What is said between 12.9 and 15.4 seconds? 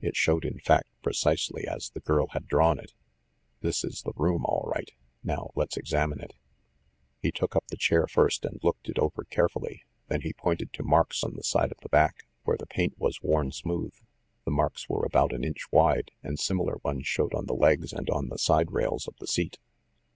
was worn smooth. The marks were about